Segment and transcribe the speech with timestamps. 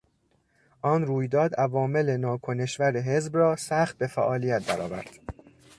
[0.81, 5.19] آن رویداد عوامل ناکنشور حزب را سخت به فعالیت در آورد.